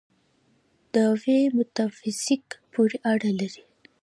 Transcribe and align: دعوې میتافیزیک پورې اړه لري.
دعوې 0.93 1.39
میتافیزیک 1.57 2.45
پورې 2.71 2.97
اړه 3.11 3.31
لري. 3.39 3.63